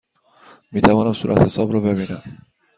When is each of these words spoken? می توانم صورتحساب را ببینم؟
می 0.71 0.81
توانم 0.81 1.13
صورتحساب 1.13 1.73
را 1.73 1.79
ببینم؟ 1.79 2.21